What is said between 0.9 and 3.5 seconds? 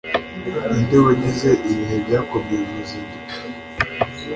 wagize Ibihe Byakomeye Muruzinduko?